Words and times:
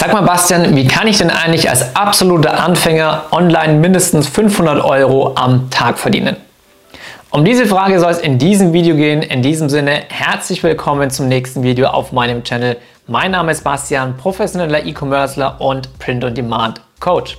Sag 0.00 0.12
mal 0.12 0.22
Bastian, 0.22 0.76
wie 0.76 0.86
kann 0.86 1.08
ich 1.08 1.18
denn 1.18 1.28
eigentlich 1.28 1.68
als 1.68 1.96
absoluter 1.96 2.62
Anfänger 2.62 3.24
online 3.32 3.80
mindestens 3.80 4.28
500 4.28 4.84
Euro 4.84 5.34
am 5.34 5.70
Tag 5.70 5.98
verdienen? 5.98 6.36
Um 7.30 7.44
diese 7.44 7.66
Frage 7.66 7.98
soll 7.98 8.12
es 8.12 8.20
in 8.20 8.38
diesem 8.38 8.72
Video 8.72 8.94
gehen. 8.94 9.22
In 9.22 9.42
diesem 9.42 9.68
Sinne, 9.68 10.04
herzlich 10.08 10.62
willkommen 10.62 11.10
zum 11.10 11.26
nächsten 11.26 11.64
Video 11.64 11.88
auf 11.88 12.12
meinem 12.12 12.44
Channel. 12.44 12.76
Mein 13.08 13.32
Name 13.32 13.50
ist 13.50 13.64
Bastian, 13.64 14.16
professioneller 14.16 14.86
E-Commercer 14.86 15.60
und 15.60 15.98
Print-on-Demand-Coach. 15.98 17.36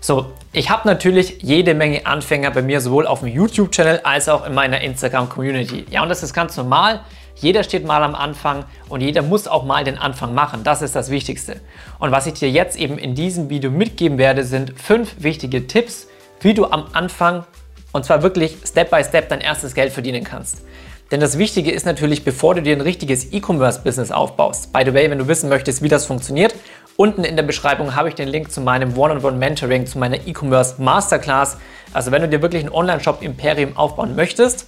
So, 0.00 0.26
ich 0.52 0.70
habe 0.70 0.86
natürlich 0.86 1.38
jede 1.42 1.74
Menge 1.74 2.06
Anfänger 2.06 2.52
bei 2.52 2.62
mir, 2.62 2.80
sowohl 2.80 3.08
auf 3.08 3.18
dem 3.18 3.30
YouTube-Channel 3.30 4.02
als 4.04 4.28
auch 4.28 4.46
in 4.46 4.54
meiner 4.54 4.80
Instagram-Community. 4.80 5.86
Ja, 5.90 6.04
und 6.04 6.08
das 6.08 6.22
ist 6.22 6.34
ganz 6.34 6.56
normal. 6.56 7.00
Jeder 7.40 7.64
steht 7.64 7.86
mal 7.86 8.02
am 8.02 8.14
Anfang 8.14 8.64
und 8.90 9.00
jeder 9.00 9.22
muss 9.22 9.48
auch 9.48 9.64
mal 9.64 9.82
den 9.82 9.96
Anfang 9.96 10.34
machen. 10.34 10.62
Das 10.62 10.82
ist 10.82 10.94
das 10.94 11.10
Wichtigste. 11.10 11.56
Und 11.98 12.12
was 12.12 12.26
ich 12.26 12.34
dir 12.34 12.50
jetzt 12.50 12.78
eben 12.78 12.98
in 12.98 13.14
diesem 13.14 13.48
Video 13.48 13.70
mitgeben 13.70 14.18
werde, 14.18 14.44
sind 14.44 14.78
fünf 14.78 15.16
wichtige 15.18 15.66
Tipps, 15.66 16.06
wie 16.40 16.52
du 16.52 16.66
am 16.66 16.84
Anfang 16.92 17.44
und 17.92 18.04
zwar 18.04 18.22
wirklich 18.22 18.58
Step 18.64 18.90
by 18.90 19.02
Step 19.02 19.30
dein 19.30 19.40
erstes 19.40 19.74
Geld 19.74 19.92
verdienen 19.92 20.22
kannst. 20.22 20.62
Denn 21.10 21.18
das 21.18 21.38
Wichtige 21.38 21.72
ist 21.72 21.86
natürlich, 21.86 22.24
bevor 22.24 22.54
du 22.54 22.62
dir 22.62 22.76
ein 22.76 22.82
richtiges 22.82 23.32
E-Commerce-Business 23.32 24.12
aufbaust. 24.12 24.72
By 24.72 24.82
the 24.84 24.94
way, 24.94 25.10
wenn 25.10 25.18
du 25.18 25.26
wissen 25.26 25.48
möchtest, 25.48 25.82
wie 25.82 25.88
das 25.88 26.06
funktioniert, 26.06 26.54
unten 26.96 27.24
in 27.24 27.34
der 27.34 27.42
Beschreibung 27.42 27.96
habe 27.96 28.10
ich 28.10 28.14
den 28.14 28.28
Link 28.28 28.52
zu 28.52 28.60
meinem 28.60 28.96
One-on-One-Mentoring, 28.96 29.86
zu 29.86 29.98
meiner 29.98 30.24
E-Commerce 30.26 30.80
Masterclass. 30.80 31.56
Also 31.92 32.12
wenn 32.12 32.22
du 32.22 32.28
dir 32.28 32.42
wirklich 32.42 32.62
ein 32.62 32.70
Online-Shop-Imperium 32.70 33.76
aufbauen 33.76 34.14
möchtest, 34.14 34.66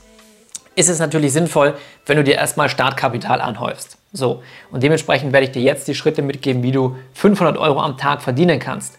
ist 0.74 0.88
es 0.88 0.98
natürlich 0.98 1.32
sinnvoll, 1.32 1.74
wenn 2.06 2.16
du 2.16 2.24
dir 2.24 2.34
erstmal 2.34 2.68
Startkapital 2.68 3.40
anhäufst. 3.40 3.98
So, 4.12 4.42
und 4.70 4.82
dementsprechend 4.82 5.32
werde 5.32 5.46
ich 5.46 5.52
dir 5.52 5.62
jetzt 5.62 5.88
die 5.88 5.94
Schritte 5.94 6.22
mitgeben, 6.22 6.62
wie 6.62 6.72
du 6.72 6.96
500 7.14 7.56
Euro 7.56 7.80
am 7.80 7.96
Tag 7.96 8.22
verdienen 8.22 8.58
kannst. 8.58 8.98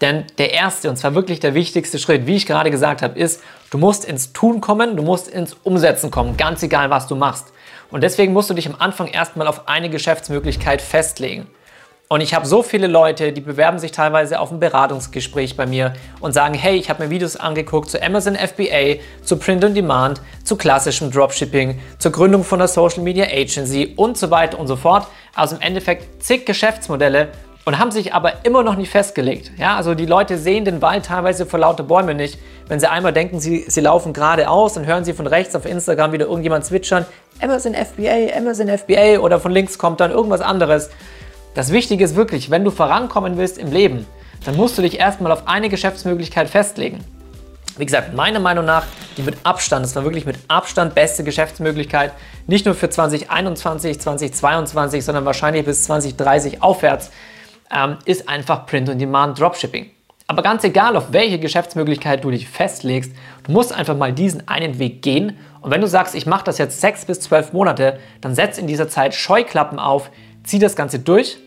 Denn 0.00 0.24
der 0.38 0.52
erste, 0.52 0.88
und 0.88 0.96
zwar 0.96 1.14
wirklich 1.14 1.40
der 1.40 1.54
wichtigste 1.54 1.98
Schritt, 1.98 2.26
wie 2.26 2.36
ich 2.36 2.46
gerade 2.46 2.70
gesagt 2.70 3.02
habe, 3.02 3.18
ist, 3.18 3.42
du 3.70 3.78
musst 3.78 4.04
ins 4.04 4.32
Tun 4.32 4.60
kommen, 4.60 4.96
du 4.96 5.02
musst 5.02 5.28
ins 5.28 5.54
Umsetzen 5.62 6.10
kommen, 6.10 6.36
ganz 6.36 6.62
egal, 6.62 6.88
was 6.90 7.06
du 7.06 7.16
machst. 7.16 7.52
Und 7.90 8.02
deswegen 8.02 8.32
musst 8.32 8.48
du 8.48 8.54
dich 8.54 8.66
am 8.66 8.76
Anfang 8.78 9.08
erstmal 9.08 9.46
auf 9.46 9.68
eine 9.68 9.90
Geschäftsmöglichkeit 9.90 10.80
festlegen. 10.80 11.48
Und 12.12 12.22
ich 12.22 12.34
habe 12.34 12.44
so 12.44 12.64
viele 12.64 12.88
Leute, 12.88 13.32
die 13.32 13.40
bewerben 13.40 13.78
sich 13.78 13.92
teilweise 13.92 14.40
auf 14.40 14.50
ein 14.50 14.58
Beratungsgespräch 14.58 15.56
bei 15.56 15.64
mir 15.64 15.92
und 16.18 16.32
sagen, 16.32 16.54
hey, 16.54 16.74
ich 16.74 16.90
habe 16.90 17.04
mir 17.04 17.08
Videos 17.08 17.36
angeguckt 17.36 17.88
zu 17.88 18.02
Amazon 18.02 18.34
FBA, 18.34 18.96
zu 19.22 19.36
Print 19.36 19.64
on 19.64 19.74
Demand, 19.74 20.20
zu 20.42 20.56
klassischem 20.56 21.12
Dropshipping, 21.12 21.78
zur 22.00 22.10
Gründung 22.10 22.42
von 22.42 22.58
einer 22.60 22.66
Social 22.66 23.04
Media 23.04 23.26
Agency 23.26 23.94
und 23.94 24.18
so 24.18 24.28
weiter 24.32 24.58
und 24.58 24.66
so 24.66 24.74
fort. 24.74 25.06
Also 25.36 25.54
im 25.54 25.62
Endeffekt 25.62 26.20
zig 26.20 26.44
Geschäftsmodelle 26.46 27.28
und 27.64 27.78
haben 27.78 27.92
sich 27.92 28.12
aber 28.12 28.44
immer 28.44 28.64
noch 28.64 28.74
nicht 28.74 28.90
festgelegt. 28.90 29.52
Ja, 29.56 29.76
also 29.76 29.94
die 29.94 30.06
Leute 30.06 30.36
sehen 30.36 30.64
den 30.64 30.82
Wald 30.82 31.06
teilweise 31.06 31.46
vor 31.46 31.60
lauter 31.60 31.84
Bäume 31.84 32.16
nicht. 32.16 32.40
Wenn 32.66 32.80
sie 32.80 32.90
einmal 32.90 33.12
denken, 33.12 33.38
sie, 33.38 33.66
sie 33.68 33.80
laufen 33.80 34.12
geradeaus, 34.12 34.74
dann 34.74 34.84
hören 34.84 35.04
sie 35.04 35.12
von 35.12 35.28
rechts 35.28 35.54
auf 35.54 35.64
Instagram 35.64 36.10
wieder 36.10 36.26
irgendjemand 36.26 36.64
zwitschern, 36.64 37.06
Amazon 37.40 37.74
FBA, 37.74 38.36
Amazon 38.36 38.66
FBA 38.68 39.20
oder 39.20 39.38
von 39.38 39.52
links 39.52 39.78
kommt 39.78 40.00
dann 40.00 40.10
irgendwas 40.10 40.40
anderes. 40.40 40.90
Das 41.54 41.72
Wichtige 41.72 42.04
ist 42.04 42.14
wirklich, 42.14 42.50
wenn 42.50 42.62
du 42.64 42.70
vorankommen 42.70 43.36
willst 43.36 43.58
im 43.58 43.72
Leben, 43.72 44.06
dann 44.44 44.56
musst 44.56 44.78
du 44.78 44.82
dich 44.82 45.00
erstmal 45.00 45.32
auf 45.32 45.48
eine 45.48 45.68
Geschäftsmöglichkeit 45.68 46.48
festlegen. 46.48 47.04
Wie 47.76 47.84
gesagt, 47.84 48.14
meiner 48.14 48.38
Meinung 48.38 48.64
nach 48.64 48.86
die 49.16 49.22
mit 49.22 49.36
Abstand, 49.42 49.84
das 49.84 49.96
war 49.96 50.04
wirklich 50.04 50.26
mit 50.26 50.38
Abstand 50.48 50.94
beste 50.94 51.24
Geschäftsmöglichkeit, 51.24 52.12
nicht 52.46 52.66
nur 52.66 52.74
für 52.74 52.88
2021, 52.88 54.00
2022, 54.00 55.04
sondern 55.04 55.24
wahrscheinlich 55.24 55.64
bis 55.64 55.84
2030 55.84 56.62
aufwärts, 56.62 57.10
ähm, 57.74 57.96
ist 58.04 58.28
einfach 58.28 58.66
Print-on-Demand 58.66 59.40
Dropshipping. 59.40 59.90
Aber 60.28 60.42
ganz 60.42 60.62
egal, 60.62 60.94
auf 60.96 61.12
welche 61.12 61.40
Geschäftsmöglichkeit 61.40 62.22
du 62.22 62.30
dich 62.30 62.48
festlegst, 62.48 63.12
du 63.42 63.50
musst 63.50 63.72
einfach 63.72 63.96
mal 63.96 64.12
diesen 64.12 64.46
einen 64.46 64.78
Weg 64.78 65.02
gehen. 65.02 65.36
Und 65.60 65.72
wenn 65.72 65.80
du 65.80 65.88
sagst, 65.88 66.14
ich 66.14 66.24
mache 66.24 66.44
das 66.44 66.58
jetzt 66.58 66.80
sechs 66.80 67.04
bis 67.04 67.18
zwölf 67.18 67.52
Monate, 67.52 67.98
dann 68.20 68.36
setz 68.36 68.56
in 68.56 68.68
dieser 68.68 68.88
Zeit 68.88 69.14
Scheuklappen 69.14 69.80
auf, 69.80 70.10
zieh 70.44 70.58
das 70.58 70.76
Ganze 70.76 70.98
durch. 70.98 71.38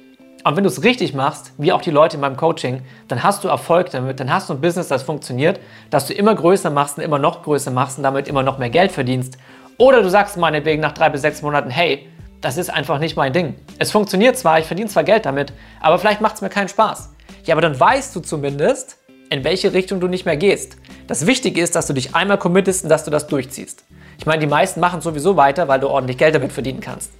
Und 0.44 0.58
wenn 0.58 0.64
du 0.64 0.70
es 0.70 0.84
richtig 0.84 1.14
machst, 1.14 1.54
wie 1.58 1.72
auch 1.72 1.82
die 1.82 1.92
Leute 1.92 2.18
in 2.18 2.22
meinem 2.22 2.36
Coaching, 2.36 2.82
dann 3.08 3.24
hast 3.24 3.44
du 3.44 3.48
Erfolg 3.48 3.92
damit, 3.92 4.20
dann 4.20 4.32
hast 4.32 4.50
du 4.50 4.54
ein 4.54 4.62
Business, 4.62 4.90
das 4.90 5.04
funktioniert, 5.04 5.60
dass 5.90 6.08
du 6.08 6.14
immer 6.14 6.36
größer 6.36 6.70
machst 6.70 6.98
und 6.98 7.04
immer 7.04 7.20
noch 7.20 7.44
größer 7.44 7.72
machst 7.72 7.98
und 7.98 8.04
damit 8.04 8.28
immer 8.28 8.44
noch 8.44 8.58
mehr 8.58 8.70
Geld 8.70 8.92
verdienst. 8.92 9.38
Oder 9.78 10.02
du 10.02 10.10
sagst 10.10 10.36
meinetwegen 10.38 10.82
nach 10.82 10.92
drei 10.92 11.10
bis 11.10 11.22
sechs 11.22 11.42
Monaten, 11.42 11.70
hey, 11.70 12.10
das 12.42 12.58
ist 12.58 12.70
einfach 12.70 13.00
nicht 13.00 13.16
mein 13.16 13.32
Ding. 13.32 13.56
Es 13.80 13.92
funktioniert 13.92 14.38
zwar, 14.38 14.60
ich 14.60 14.66
verdiene 14.66 14.90
zwar 14.90 15.06
Geld 15.06 15.26
damit, 15.26 15.54
aber 15.80 15.98
vielleicht 15.98 16.20
macht 16.20 16.36
es 16.36 16.42
mir 16.42 16.50
keinen 16.50 16.68
Spaß. 16.68 17.10
Ja, 17.46 17.56
aber 17.56 17.62
dann 17.62 17.80
weißt 17.80 18.14
du 18.16 18.20
zumindest, 18.20 18.98
in 19.30 19.46
welche 19.46 19.74
Richtung 19.74 20.02
du 20.02 20.08
nicht 20.08 20.26
mehr 20.26 20.38
gehst. 20.38 20.78
Das 21.08 21.26
Wichtige 21.26 21.62
ist, 21.62 21.76
dass 21.76 21.88
du 21.88 21.94
dich 21.94 22.16
einmal 22.16 22.38
committest 22.38 22.84
und 22.84 22.90
dass 22.90 23.06
du 23.06 23.12
das 23.12 23.28
durchziehst. 23.28 23.86
Ich 24.18 24.26
meine, 24.26 24.42
die 24.42 24.48
meisten 24.48 24.80
machen 24.80 25.02
sowieso 25.02 25.38
weiter, 25.38 25.68
weil 25.68 25.80
du 25.80 25.88
ordentlich 25.88 26.18
Geld 26.18 26.36
damit 26.36 26.52
verdienen 26.52 26.82
kannst. 26.82 27.12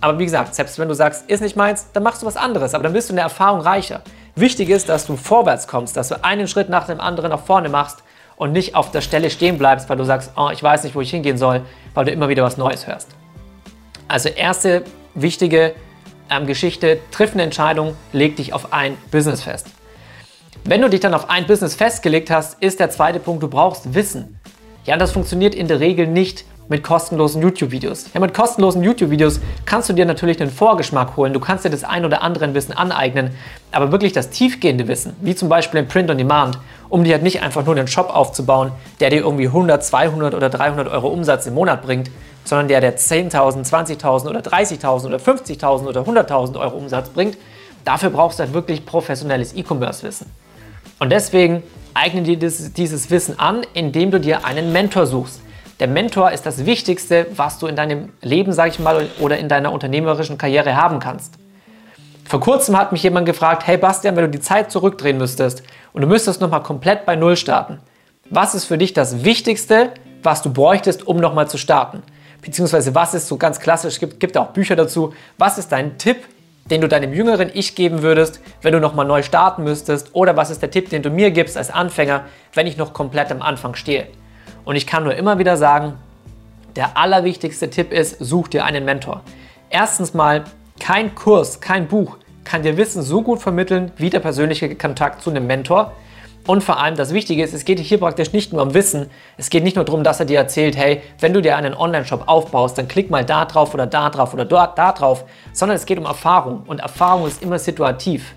Aber 0.00 0.18
wie 0.18 0.24
gesagt, 0.24 0.54
selbst 0.54 0.78
wenn 0.78 0.88
du 0.88 0.94
sagst, 0.94 1.28
ist 1.28 1.40
nicht 1.40 1.56
meins, 1.56 1.86
dann 1.92 2.02
machst 2.02 2.22
du 2.22 2.26
was 2.26 2.36
anderes, 2.36 2.74
aber 2.74 2.84
dann 2.84 2.92
bist 2.92 3.08
du 3.08 3.12
in 3.12 3.16
der 3.16 3.24
Erfahrung 3.24 3.60
reicher. 3.60 4.02
Wichtig 4.34 4.70
ist, 4.70 4.88
dass 4.88 5.06
du 5.06 5.16
vorwärts 5.16 5.66
kommst, 5.66 5.96
dass 5.96 6.08
du 6.08 6.24
einen 6.24 6.48
Schritt 6.48 6.68
nach 6.68 6.86
dem 6.86 7.00
anderen 7.00 7.30
nach 7.30 7.44
vorne 7.44 7.68
machst 7.68 8.02
und 8.36 8.52
nicht 8.52 8.74
auf 8.74 8.90
der 8.90 9.02
Stelle 9.02 9.28
stehen 9.28 9.58
bleibst, 9.58 9.90
weil 9.90 9.98
du 9.98 10.04
sagst, 10.04 10.32
oh, 10.36 10.48
ich 10.50 10.62
weiß 10.62 10.84
nicht, 10.84 10.94
wo 10.94 11.02
ich 11.02 11.10
hingehen 11.10 11.36
soll, 11.36 11.62
weil 11.92 12.06
du 12.06 12.12
immer 12.12 12.28
wieder 12.28 12.42
was 12.42 12.56
Neues 12.56 12.86
hörst. 12.86 13.08
Also 14.08 14.30
erste 14.30 14.84
wichtige 15.14 15.74
ähm, 16.30 16.46
Geschichte, 16.46 17.00
triff 17.10 17.34
eine 17.34 17.42
Entscheidung, 17.42 17.96
leg 18.12 18.36
dich 18.36 18.54
auf 18.54 18.72
ein 18.72 18.96
Business 19.10 19.42
fest. 19.42 19.66
Wenn 20.64 20.80
du 20.80 20.88
dich 20.88 21.00
dann 21.00 21.14
auf 21.14 21.28
ein 21.28 21.46
Business 21.46 21.74
festgelegt 21.74 22.30
hast, 22.30 22.62
ist 22.62 22.80
der 22.80 22.90
zweite 22.90 23.20
Punkt, 23.20 23.42
du 23.42 23.48
brauchst 23.48 23.94
Wissen. 23.94 24.38
Ja, 24.84 24.96
das 24.96 25.12
funktioniert 25.12 25.54
in 25.54 25.68
der 25.68 25.80
Regel 25.80 26.06
nicht 26.06 26.44
mit 26.70 26.84
kostenlosen 26.84 27.42
YouTube-Videos. 27.42 28.06
Ja, 28.14 28.20
mit 28.20 28.32
kostenlosen 28.32 28.82
YouTube-Videos 28.82 29.40
kannst 29.66 29.88
du 29.88 29.92
dir 29.92 30.06
natürlich 30.06 30.40
einen 30.40 30.52
Vorgeschmack 30.52 31.16
holen. 31.16 31.32
Du 31.32 31.40
kannst 31.40 31.64
dir 31.64 31.70
das 31.70 31.82
ein 31.82 32.04
oder 32.04 32.22
andere 32.22 32.54
Wissen 32.54 32.72
aneignen, 32.72 33.32
aber 33.72 33.90
wirklich 33.90 34.12
das 34.12 34.30
tiefgehende 34.30 34.86
Wissen, 34.86 35.14
wie 35.20 35.34
zum 35.34 35.48
Beispiel 35.48 35.80
im 35.80 35.88
Print 35.88 36.10
on 36.10 36.16
Demand, 36.16 36.58
um 36.88 37.02
dir 37.02 37.14
halt 37.14 37.24
nicht 37.24 37.42
einfach 37.42 37.66
nur 37.66 37.76
einen 37.76 37.88
Shop 37.88 38.08
aufzubauen, 38.08 38.70
der 39.00 39.10
dir 39.10 39.18
irgendwie 39.18 39.48
100, 39.48 39.84
200 39.84 40.32
oder 40.32 40.48
300 40.48 40.86
Euro 40.88 41.08
Umsatz 41.08 41.44
im 41.46 41.54
Monat 41.54 41.82
bringt, 41.82 42.08
sondern 42.44 42.68
der 42.68 42.80
der 42.80 42.96
10.000, 42.96 43.68
20.000 43.68 44.28
oder 44.28 44.40
30.000 44.40 45.06
oder 45.06 45.16
50.000 45.16 45.86
oder 45.86 46.02
100.000 46.02 46.58
Euro 46.58 46.76
Umsatz 46.76 47.08
bringt. 47.08 47.36
Dafür 47.84 48.10
brauchst 48.10 48.38
du 48.38 48.44
halt 48.44 48.54
wirklich 48.54 48.86
professionelles 48.86 49.56
E-Commerce-Wissen. 49.56 50.30
Und 51.00 51.10
deswegen 51.10 51.64
eigne 51.94 52.22
dir 52.22 52.36
dieses 52.36 53.10
Wissen 53.10 53.40
an, 53.40 53.62
indem 53.74 54.12
du 54.12 54.20
dir 54.20 54.44
einen 54.44 54.72
Mentor 54.72 55.06
suchst. 55.06 55.40
Der 55.80 55.88
Mentor 55.88 56.30
ist 56.30 56.44
das 56.44 56.66
Wichtigste, 56.66 57.26
was 57.34 57.58
du 57.58 57.66
in 57.66 57.74
deinem 57.74 58.12
Leben, 58.20 58.52
sage 58.52 58.68
ich 58.68 58.78
mal, 58.78 59.08
oder 59.18 59.38
in 59.38 59.48
deiner 59.48 59.72
unternehmerischen 59.72 60.36
Karriere 60.36 60.76
haben 60.76 60.98
kannst. 60.98 61.36
Vor 62.28 62.40
kurzem 62.40 62.76
hat 62.76 62.92
mich 62.92 63.02
jemand 63.02 63.24
gefragt, 63.24 63.66
hey 63.66 63.78
Bastian, 63.78 64.14
wenn 64.14 64.24
du 64.24 64.30
die 64.30 64.40
Zeit 64.40 64.70
zurückdrehen 64.70 65.16
müsstest 65.16 65.62
und 65.94 66.02
du 66.02 66.06
müsstest 66.06 66.42
nochmal 66.42 66.62
komplett 66.62 67.06
bei 67.06 67.16
Null 67.16 67.34
starten, 67.34 67.78
was 68.28 68.54
ist 68.54 68.66
für 68.66 68.76
dich 68.76 68.92
das 68.92 69.24
Wichtigste, 69.24 69.92
was 70.22 70.42
du 70.42 70.52
bräuchtest, 70.52 71.06
um 71.06 71.16
nochmal 71.16 71.48
zu 71.48 71.56
starten? 71.56 72.02
Beziehungsweise 72.42 72.94
was 72.94 73.14
ist 73.14 73.26
so 73.26 73.38
ganz 73.38 73.58
klassisch, 73.58 73.98
gibt, 73.98 74.20
gibt 74.20 74.36
auch 74.36 74.48
Bücher 74.48 74.76
dazu, 74.76 75.14
was 75.38 75.56
ist 75.56 75.72
dein 75.72 75.96
Tipp, 75.96 76.18
den 76.70 76.82
du 76.82 76.88
deinem 76.88 77.14
jüngeren 77.14 77.50
Ich 77.52 77.74
geben 77.74 78.02
würdest, 78.02 78.40
wenn 78.60 78.74
du 78.74 78.80
nochmal 78.80 79.06
neu 79.06 79.22
starten 79.22 79.64
müsstest? 79.64 80.14
Oder 80.14 80.36
was 80.36 80.50
ist 80.50 80.60
der 80.60 80.70
Tipp, 80.70 80.90
den 80.90 81.02
du 81.02 81.08
mir 81.08 81.30
gibst 81.30 81.56
als 81.56 81.70
Anfänger, 81.70 82.26
wenn 82.52 82.66
ich 82.66 82.76
noch 82.76 82.92
komplett 82.92 83.32
am 83.32 83.40
Anfang 83.40 83.74
stehe? 83.74 84.08
Und 84.64 84.76
ich 84.76 84.86
kann 84.86 85.04
nur 85.04 85.14
immer 85.14 85.38
wieder 85.38 85.56
sagen, 85.56 85.94
der 86.76 86.96
allerwichtigste 86.96 87.70
Tipp 87.70 87.92
ist, 87.92 88.16
such 88.20 88.48
dir 88.48 88.64
einen 88.64 88.84
Mentor. 88.84 89.22
Erstens 89.70 90.14
mal, 90.14 90.44
kein 90.78 91.14
Kurs, 91.14 91.60
kein 91.60 91.88
Buch 91.88 92.16
kann 92.44 92.62
dir 92.62 92.76
Wissen 92.76 93.02
so 93.02 93.22
gut 93.22 93.40
vermitteln 93.40 93.92
wie 93.96 94.10
der 94.10 94.20
persönliche 94.20 94.74
Kontakt 94.74 95.22
zu 95.22 95.30
einem 95.30 95.46
Mentor. 95.46 95.92
Und 96.46 96.64
vor 96.64 96.80
allem 96.80 96.96
das 96.96 97.12
Wichtige 97.12 97.44
ist, 97.44 97.52
es 97.52 97.64
geht 97.64 97.78
hier 97.78 97.98
praktisch 97.98 98.32
nicht 98.32 98.52
nur 98.52 98.62
um 98.62 98.72
Wissen, 98.72 99.10
es 99.36 99.50
geht 99.50 99.62
nicht 99.62 99.76
nur 99.76 99.84
darum, 99.84 100.02
dass 100.02 100.20
er 100.20 100.26
dir 100.26 100.38
erzählt, 100.38 100.76
hey, 100.76 101.02
wenn 101.20 101.34
du 101.34 101.42
dir 101.42 101.56
einen 101.56 101.74
Online-Shop 101.74 102.24
aufbaust, 102.26 102.78
dann 102.78 102.88
klick 102.88 103.10
mal 103.10 103.24
da 103.24 103.44
drauf 103.44 103.74
oder 103.74 103.86
da 103.86 104.08
drauf 104.08 104.32
oder 104.32 104.46
dort 104.46 104.78
da 104.78 104.92
drauf, 104.92 105.24
sondern 105.52 105.76
es 105.76 105.84
geht 105.84 105.98
um 105.98 106.06
Erfahrung 106.06 106.62
und 106.66 106.80
Erfahrung 106.80 107.26
ist 107.26 107.42
immer 107.42 107.58
situativ. 107.58 108.34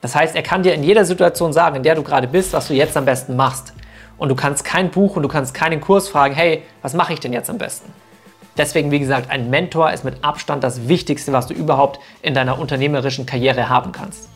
Das 0.00 0.14
heißt, 0.14 0.36
er 0.36 0.42
kann 0.42 0.62
dir 0.62 0.72
in 0.72 0.84
jeder 0.84 1.04
Situation 1.04 1.52
sagen, 1.52 1.76
in 1.76 1.82
der 1.82 1.96
du 1.96 2.02
gerade 2.02 2.28
bist, 2.28 2.52
was 2.52 2.68
du 2.68 2.74
jetzt 2.74 2.96
am 2.96 3.04
besten 3.04 3.36
machst 3.36 3.74
und 4.20 4.28
du 4.28 4.36
kannst 4.36 4.64
kein 4.64 4.90
Buch 4.90 5.16
und 5.16 5.22
du 5.22 5.28
kannst 5.28 5.54
keinen 5.54 5.80
Kurs 5.80 6.08
fragen, 6.08 6.34
hey, 6.34 6.62
was 6.82 6.92
mache 6.92 7.14
ich 7.14 7.20
denn 7.20 7.32
jetzt 7.32 7.48
am 7.48 7.56
besten? 7.56 7.90
Deswegen, 8.58 8.90
wie 8.90 8.98
gesagt, 8.98 9.30
ein 9.30 9.48
Mentor 9.48 9.90
ist 9.92 10.04
mit 10.04 10.22
Abstand 10.22 10.62
das 10.62 10.88
Wichtigste, 10.88 11.32
was 11.32 11.46
du 11.46 11.54
überhaupt 11.54 11.98
in 12.20 12.34
deiner 12.34 12.58
unternehmerischen 12.58 13.24
Karriere 13.24 13.70
haben 13.70 13.92
kannst. 13.92 14.28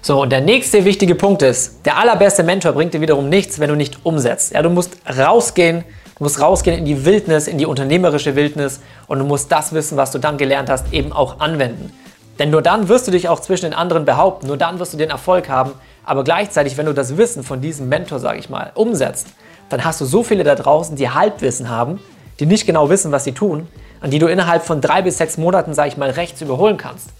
So, 0.00 0.22
und 0.22 0.30
der 0.30 0.40
nächste 0.40 0.84
wichtige 0.84 1.16
Punkt 1.16 1.42
ist, 1.42 1.84
der 1.84 1.98
allerbeste 1.98 2.44
Mentor 2.44 2.72
bringt 2.72 2.94
dir 2.94 3.00
wiederum 3.00 3.28
nichts, 3.28 3.58
wenn 3.58 3.68
du 3.68 3.74
nicht 3.74 4.06
umsetzt. 4.06 4.54
Ja, 4.54 4.62
du 4.62 4.70
musst 4.70 4.96
rausgehen, 5.18 5.84
du 6.16 6.24
musst 6.24 6.40
rausgehen 6.40 6.78
in 6.78 6.84
die 6.84 7.04
Wildnis, 7.04 7.48
in 7.48 7.58
die 7.58 7.66
unternehmerische 7.66 8.36
Wildnis 8.36 8.80
und 9.08 9.18
du 9.18 9.24
musst 9.24 9.50
das 9.50 9.72
Wissen, 9.72 9.96
was 9.96 10.12
du 10.12 10.18
dann 10.18 10.38
gelernt 10.38 10.70
hast, 10.70 10.92
eben 10.92 11.12
auch 11.12 11.40
anwenden. 11.40 11.92
Denn 12.40 12.50
nur 12.50 12.62
dann 12.62 12.88
wirst 12.88 13.06
du 13.06 13.12
dich 13.12 13.28
auch 13.28 13.38
zwischen 13.38 13.66
den 13.66 13.74
anderen 13.74 14.06
behaupten, 14.06 14.46
nur 14.46 14.56
dann 14.56 14.78
wirst 14.78 14.94
du 14.94 14.96
den 14.96 15.10
Erfolg 15.10 15.50
haben. 15.50 15.72
Aber 16.04 16.24
gleichzeitig, 16.24 16.78
wenn 16.78 16.86
du 16.86 16.94
das 16.94 17.18
Wissen 17.18 17.44
von 17.44 17.60
diesem 17.60 17.88
Mentor, 17.90 18.18
sage 18.18 18.38
ich 18.38 18.48
mal, 18.48 18.72
umsetzt, 18.74 19.28
dann 19.68 19.84
hast 19.84 20.00
du 20.00 20.06
so 20.06 20.22
viele 20.22 20.42
da 20.42 20.54
draußen, 20.54 20.96
die 20.96 21.10
Halbwissen 21.10 21.68
haben, 21.68 22.00
die 22.40 22.46
nicht 22.46 22.66
genau 22.66 22.88
wissen, 22.88 23.12
was 23.12 23.24
sie 23.24 23.32
tun, 23.32 23.68
an 24.00 24.10
die 24.10 24.18
du 24.18 24.26
innerhalb 24.26 24.64
von 24.64 24.80
drei 24.80 25.02
bis 25.02 25.18
sechs 25.18 25.36
Monaten, 25.36 25.74
sage 25.74 25.90
ich 25.90 25.96
mal, 25.98 26.08
rechts 26.08 26.40
überholen 26.40 26.78
kannst. 26.78 27.10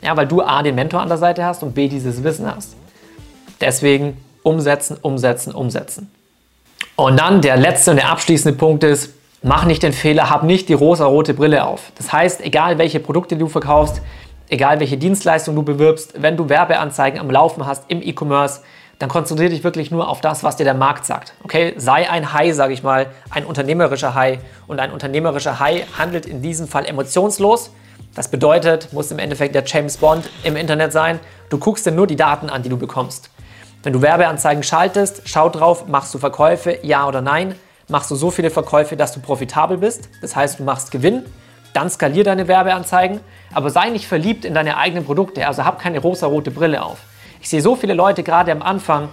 Ja, 0.00 0.16
weil 0.16 0.28
du 0.28 0.42
A, 0.42 0.62
den 0.62 0.76
Mentor 0.76 1.00
an 1.00 1.08
der 1.08 1.18
Seite 1.18 1.44
hast 1.44 1.64
und 1.64 1.74
B, 1.74 1.88
dieses 1.88 2.22
Wissen 2.22 2.46
hast. 2.46 2.76
Deswegen 3.60 4.16
umsetzen, 4.44 4.96
umsetzen, 5.02 5.52
umsetzen. 5.52 6.08
Und 6.94 7.18
dann 7.18 7.40
der 7.40 7.56
letzte 7.56 7.90
und 7.90 7.96
der 7.96 8.10
abschließende 8.10 8.56
Punkt 8.56 8.84
ist, 8.84 9.10
mach 9.42 9.64
nicht 9.64 9.82
den 9.82 9.92
Fehler, 9.92 10.30
hab 10.30 10.44
nicht 10.44 10.68
die 10.68 10.74
rosa-rote 10.74 11.34
Brille 11.34 11.64
auf. 11.64 11.90
Das 11.98 12.12
heißt, 12.12 12.40
egal 12.42 12.78
welche 12.78 13.00
Produkte 13.00 13.36
du 13.36 13.48
verkaufst, 13.48 14.00
egal 14.48 14.80
welche 14.80 14.96
Dienstleistung 14.96 15.54
du 15.54 15.62
bewirbst, 15.62 16.14
wenn 16.20 16.36
du 16.36 16.48
Werbeanzeigen 16.48 17.20
am 17.20 17.30
Laufen 17.30 17.66
hast 17.66 17.84
im 17.88 18.02
E-Commerce, 18.02 18.60
dann 18.98 19.08
konzentriere 19.08 19.50
dich 19.50 19.64
wirklich 19.64 19.90
nur 19.90 20.08
auf 20.08 20.20
das, 20.20 20.44
was 20.44 20.56
dir 20.56 20.64
der 20.64 20.74
Markt 20.74 21.06
sagt. 21.06 21.34
Okay, 21.42 21.74
sei 21.76 22.08
ein 22.08 22.32
Hai, 22.32 22.52
sage 22.52 22.72
ich 22.72 22.82
mal, 22.82 23.06
ein 23.30 23.44
unternehmerischer 23.44 24.14
Hai. 24.14 24.38
Und 24.68 24.78
ein 24.78 24.92
unternehmerischer 24.92 25.58
Hai 25.58 25.86
handelt 25.98 26.24
in 26.24 26.40
diesem 26.40 26.68
Fall 26.68 26.86
emotionslos. 26.86 27.72
Das 28.14 28.28
bedeutet, 28.28 28.92
muss 28.92 29.10
im 29.10 29.18
Endeffekt 29.18 29.54
der 29.54 29.64
James 29.66 29.96
Bond 29.96 30.30
im 30.44 30.54
Internet 30.54 30.92
sein. 30.92 31.18
Du 31.48 31.58
guckst 31.58 31.84
dir 31.84 31.90
nur 31.90 32.06
die 32.06 32.14
Daten 32.14 32.48
an, 32.48 32.62
die 32.62 32.68
du 32.68 32.76
bekommst. 32.76 33.30
Wenn 33.82 33.92
du 33.92 34.02
Werbeanzeigen 34.02 34.62
schaltest, 34.62 35.22
schau 35.24 35.48
drauf, 35.48 35.88
machst 35.88 36.14
du 36.14 36.18
Verkäufe, 36.18 36.78
ja 36.82 37.08
oder 37.08 37.22
nein. 37.22 37.56
Machst 37.88 38.10
du 38.10 38.14
so 38.14 38.30
viele 38.30 38.50
Verkäufe, 38.50 38.96
dass 38.96 39.12
du 39.12 39.20
profitabel 39.20 39.78
bist, 39.78 40.08
das 40.20 40.36
heißt, 40.36 40.60
du 40.60 40.62
machst 40.62 40.92
Gewinn, 40.92 41.24
dann 41.72 41.90
skalier 41.90 42.24
deine 42.24 42.48
Werbeanzeigen, 42.48 43.20
aber 43.52 43.70
sei 43.70 43.90
nicht 43.90 44.06
verliebt 44.06 44.44
in 44.44 44.54
deine 44.54 44.76
eigenen 44.76 45.04
Produkte, 45.04 45.46
also 45.46 45.64
hab 45.64 45.80
keine 45.80 45.98
rosa-rote 46.00 46.50
Brille 46.50 46.82
auf. 46.82 46.98
Ich 47.40 47.48
sehe 47.48 47.60
so 47.60 47.76
viele 47.76 47.94
Leute 47.94 48.22
gerade 48.22 48.52
am 48.52 48.62
Anfang, 48.62 49.08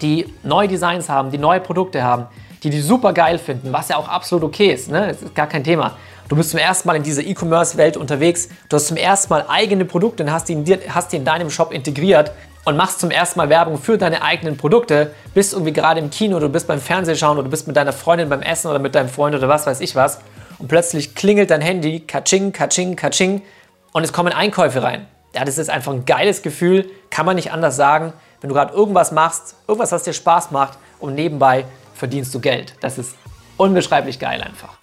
die 0.00 0.32
neue 0.42 0.68
Designs 0.68 1.08
haben, 1.08 1.30
die 1.30 1.38
neue 1.38 1.60
Produkte 1.60 2.02
haben, 2.02 2.26
die 2.62 2.70
die 2.70 2.80
super 2.80 3.12
geil 3.12 3.38
finden, 3.38 3.72
was 3.72 3.88
ja 3.88 3.96
auch 3.96 4.08
absolut 4.08 4.44
okay 4.44 4.72
ist, 4.72 4.90
ne? 4.90 5.08
Das 5.08 5.22
ist 5.22 5.34
gar 5.34 5.46
kein 5.46 5.64
Thema. 5.64 5.96
Du 6.28 6.36
bist 6.36 6.50
zum 6.50 6.60
ersten 6.60 6.88
Mal 6.88 6.96
in 6.96 7.02
dieser 7.02 7.22
E-Commerce-Welt 7.22 7.96
unterwegs, 7.96 8.48
du 8.68 8.76
hast 8.76 8.86
zum 8.86 8.96
ersten 8.96 9.32
Mal 9.32 9.44
eigene 9.48 9.84
Produkte 9.84 10.22
und 10.22 10.32
hast 10.32 10.48
die, 10.48 10.64
hast 10.88 11.12
die 11.12 11.16
in 11.16 11.24
deinem 11.24 11.50
Shop 11.50 11.72
integriert 11.72 12.32
und 12.64 12.76
machst 12.76 13.00
zum 13.00 13.10
ersten 13.10 13.38
Mal 13.38 13.48
Werbung 13.48 13.76
für 13.78 13.98
deine 13.98 14.22
eigenen 14.22 14.56
Produkte, 14.56 15.12
bist 15.34 15.52
irgendwie 15.52 15.72
gerade 15.72 16.00
im 16.00 16.10
Kino, 16.10 16.38
du 16.38 16.48
bist 16.48 16.68
beim 16.68 16.80
Fernsehschauen 16.80 17.36
oder 17.36 17.44
du 17.44 17.50
bist 17.50 17.66
mit 17.66 17.76
deiner 17.76 17.92
Freundin 17.92 18.28
beim 18.28 18.42
Essen 18.42 18.68
oder 18.68 18.78
mit 18.78 18.94
deinem 18.94 19.08
Freund 19.08 19.34
oder 19.34 19.48
was 19.48 19.66
weiß 19.66 19.80
ich 19.80 19.96
was 19.96 20.20
und 20.62 20.68
plötzlich 20.68 21.16
klingelt 21.16 21.50
dein 21.50 21.60
Handy, 21.60 22.00
kaching, 22.00 22.52
kaching, 22.52 22.94
kaching 22.94 23.42
und 23.90 24.04
es 24.04 24.12
kommen 24.12 24.32
Einkäufe 24.32 24.80
rein. 24.80 25.06
Ja, 25.34 25.44
das 25.44 25.58
ist 25.58 25.68
einfach 25.68 25.92
ein 25.92 26.04
geiles 26.04 26.42
Gefühl, 26.42 26.88
kann 27.10 27.26
man 27.26 27.34
nicht 27.34 27.50
anders 27.50 27.74
sagen. 27.74 28.12
Wenn 28.40 28.48
du 28.48 28.54
gerade 28.54 28.72
irgendwas 28.72 29.10
machst, 29.10 29.56
irgendwas, 29.66 29.90
was 29.90 30.04
dir 30.04 30.12
Spaß 30.12 30.52
macht 30.52 30.78
und 31.00 31.16
nebenbei 31.16 31.64
verdienst 31.94 32.32
du 32.32 32.38
Geld. 32.38 32.74
Das 32.80 32.96
ist 32.96 33.16
unbeschreiblich 33.56 34.20
geil 34.20 34.40
einfach. 34.40 34.78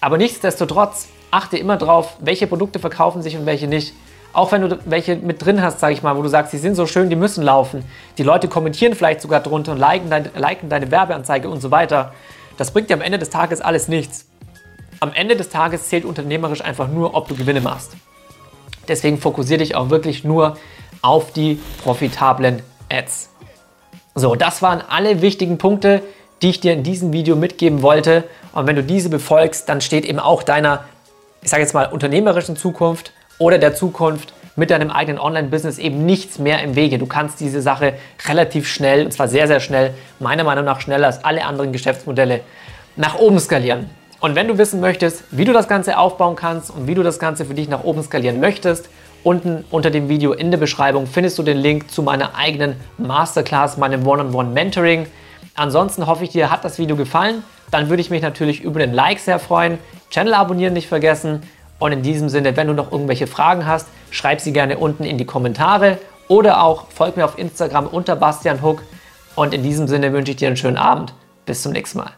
Aber 0.00 0.16
nichtsdestotrotz 0.16 1.08
achte 1.30 1.58
immer 1.58 1.76
drauf, 1.76 2.16
welche 2.20 2.46
Produkte 2.46 2.78
verkaufen 2.78 3.20
sich 3.20 3.36
und 3.36 3.44
welche 3.44 3.66
nicht. 3.66 3.92
Auch 4.32 4.52
wenn 4.52 4.62
du 4.62 4.78
welche 4.86 5.16
mit 5.16 5.44
drin 5.44 5.60
hast, 5.60 5.80
sage 5.80 5.92
ich 5.92 6.02
mal, 6.02 6.16
wo 6.16 6.22
du 6.22 6.28
sagst, 6.28 6.54
die 6.54 6.58
sind 6.58 6.76
so 6.76 6.86
schön, 6.86 7.10
die 7.10 7.16
müssen 7.16 7.44
laufen. 7.44 7.84
Die 8.16 8.22
Leute 8.22 8.48
kommentieren 8.48 8.94
vielleicht 8.94 9.20
sogar 9.20 9.40
drunter 9.40 9.72
und 9.72 9.78
liken, 9.78 10.08
dein, 10.08 10.30
liken 10.34 10.70
deine 10.70 10.90
Werbeanzeige 10.90 11.50
und 11.50 11.60
so 11.60 11.70
weiter. 11.70 12.14
Das 12.56 12.70
bringt 12.70 12.88
dir 12.88 12.94
am 12.94 13.02
Ende 13.02 13.18
des 13.18 13.28
Tages 13.28 13.60
alles 13.60 13.88
nichts. 13.88 14.26
Am 15.04 15.12
Ende 15.12 15.36
des 15.36 15.50
Tages 15.50 15.90
zählt 15.90 16.06
unternehmerisch 16.06 16.62
einfach 16.64 16.88
nur, 16.88 17.14
ob 17.14 17.28
du 17.28 17.34
Gewinne 17.34 17.60
machst. 17.60 17.92
Deswegen 18.88 19.18
fokussiere 19.18 19.58
dich 19.58 19.74
auch 19.74 19.90
wirklich 19.90 20.24
nur 20.24 20.56
auf 21.02 21.30
die 21.30 21.60
profitablen 21.82 22.62
Ads. 22.90 23.28
So, 24.14 24.34
das 24.34 24.62
waren 24.62 24.80
alle 24.88 25.20
wichtigen 25.20 25.58
Punkte, 25.58 26.02
die 26.40 26.48
ich 26.48 26.60
dir 26.60 26.72
in 26.72 26.84
diesem 26.84 27.12
Video 27.12 27.36
mitgeben 27.36 27.82
wollte. 27.82 28.24
Und 28.54 28.66
wenn 28.66 28.76
du 28.76 28.82
diese 28.82 29.10
befolgst, 29.10 29.68
dann 29.68 29.82
steht 29.82 30.06
eben 30.06 30.18
auch 30.18 30.42
deiner, 30.42 30.84
ich 31.42 31.50
sage 31.50 31.62
jetzt 31.62 31.74
mal, 31.74 31.92
unternehmerischen 31.92 32.56
Zukunft 32.56 33.12
oder 33.38 33.58
der 33.58 33.74
Zukunft 33.74 34.32
mit 34.56 34.70
deinem 34.70 34.90
eigenen 34.90 35.20
Online-Business 35.20 35.76
eben 35.76 36.06
nichts 36.06 36.38
mehr 36.38 36.62
im 36.62 36.76
Wege. 36.76 36.96
Du 36.96 37.04
kannst 37.04 37.40
diese 37.40 37.60
Sache 37.60 37.92
relativ 38.26 38.66
schnell, 38.66 39.04
und 39.04 39.12
zwar 39.12 39.28
sehr, 39.28 39.48
sehr 39.48 39.60
schnell, 39.60 39.92
meiner 40.18 40.44
Meinung 40.44 40.64
nach 40.64 40.80
schneller 40.80 41.08
als 41.08 41.22
alle 41.24 41.44
anderen 41.44 41.72
Geschäftsmodelle, 41.72 42.40
nach 42.96 43.18
oben 43.18 43.38
skalieren. 43.38 43.90
Und 44.24 44.36
wenn 44.36 44.48
du 44.48 44.56
wissen 44.56 44.80
möchtest, 44.80 45.22
wie 45.32 45.44
du 45.44 45.52
das 45.52 45.68
Ganze 45.68 45.98
aufbauen 45.98 46.34
kannst 46.34 46.70
und 46.70 46.86
wie 46.86 46.94
du 46.94 47.02
das 47.02 47.18
Ganze 47.18 47.44
für 47.44 47.52
dich 47.52 47.68
nach 47.68 47.84
oben 47.84 48.02
skalieren 48.02 48.40
möchtest, 48.40 48.88
unten 49.22 49.66
unter 49.70 49.90
dem 49.90 50.08
Video 50.08 50.32
in 50.32 50.50
der 50.50 50.56
Beschreibung 50.56 51.06
findest 51.06 51.36
du 51.36 51.42
den 51.42 51.58
Link 51.58 51.90
zu 51.90 52.02
meiner 52.02 52.34
eigenen 52.34 52.76
Masterclass, 52.96 53.76
meinem 53.76 54.06
One-on-One-Mentoring. 54.06 55.08
Ansonsten 55.56 56.06
hoffe 56.06 56.24
ich, 56.24 56.30
dir 56.30 56.50
hat 56.50 56.64
das 56.64 56.78
Video 56.78 56.96
gefallen. 56.96 57.42
Dann 57.70 57.90
würde 57.90 58.00
ich 58.00 58.08
mich 58.08 58.22
natürlich 58.22 58.62
über 58.62 58.78
den 58.78 58.94
Like 58.94 59.18
sehr 59.18 59.38
freuen. 59.38 59.76
Channel 60.08 60.32
abonnieren 60.32 60.72
nicht 60.72 60.88
vergessen. 60.88 61.42
Und 61.78 61.92
in 61.92 62.00
diesem 62.00 62.30
Sinne, 62.30 62.56
wenn 62.56 62.68
du 62.68 62.72
noch 62.72 62.92
irgendwelche 62.92 63.26
Fragen 63.26 63.66
hast, 63.66 63.88
schreib 64.10 64.40
sie 64.40 64.54
gerne 64.54 64.78
unten 64.78 65.04
in 65.04 65.18
die 65.18 65.26
Kommentare 65.26 65.98
oder 66.28 66.62
auch 66.62 66.86
folg 66.88 67.18
mir 67.18 67.26
auf 67.26 67.36
Instagram 67.38 67.88
unter 67.88 68.16
Bastian 68.16 68.62
Hook. 68.62 68.84
Und 69.34 69.52
in 69.52 69.62
diesem 69.62 69.86
Sinne 69.86 70.14
wünsche 70.14 70.30
ich 70.30 70.38
dir 70.38 70.48
einen 70.48 70.56
schönen 70.56 70.78
Abend. 70.78 71.12
Bis 71.44 71.60
zum 71.60 71.72
nächsten 71.72 71.98
Mal. 71.98 72.12